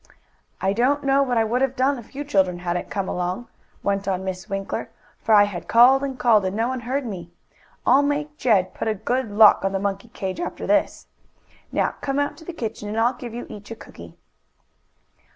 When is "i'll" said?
7.85-8.01, 12.99-13.13